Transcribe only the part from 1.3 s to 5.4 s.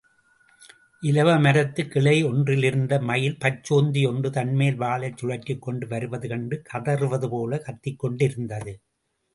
மரத்துக் கிளையொன்றிலிருந்த மயில், பச்சோந்தி யொன்று தன்மேல் வாலைச்